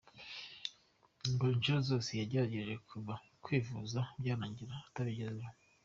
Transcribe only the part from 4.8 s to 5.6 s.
atabigezeho.